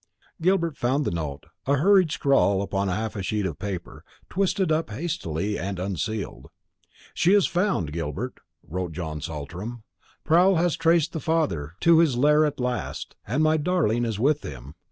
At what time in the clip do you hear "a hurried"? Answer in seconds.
1.67-2.09